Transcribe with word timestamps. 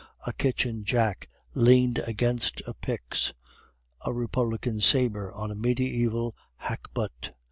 A 0.25 0.33
kitchen 0.33 0.83
jack 0.83 1.29
leaned 1.53 1.99
against 1.99 2.63
a 2.65 2.73
pyx, 2.73 3.33
a 4.03 4.11
republican 4.11 4.81
sabre 4.81 5.31
on 5.31 5.51
a 5.51 5.55
mediaeval 5.55 6.35
hackbut. 6.63 7.33